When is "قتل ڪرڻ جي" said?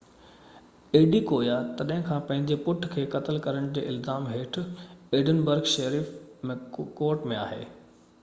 3.15-3.83